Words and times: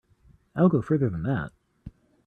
I'll 0.55 0.67
go 0.67 0.81
further 0.81 1.11
than 1.11 1.21
that. 1.21 1.51